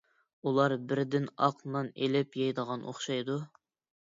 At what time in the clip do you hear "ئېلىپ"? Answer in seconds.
2.01-2.39